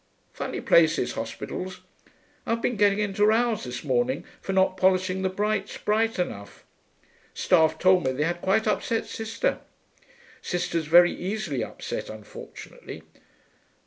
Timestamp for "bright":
5.77-6.17